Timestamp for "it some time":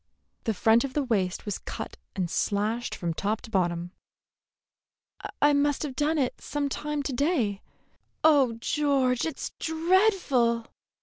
6.17-7.03